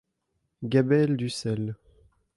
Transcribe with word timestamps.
Gabelle 0.63 1.15
du 1.15 1.29
sel. 1.29 1.75